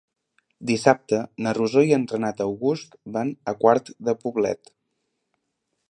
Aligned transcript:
Dissabte 0.69 1.19
na 1.47 1.53
Rosó 1.57 1.83
i 1.89 1.93
en 1.99 2.07
Renat 2.13 2.41
August 2.47 2.99
van 3.19 3.35
a 3.53 3.57
Quart 3.61 3.93
de 4.09 4.17
Poblet. 4.25 4.77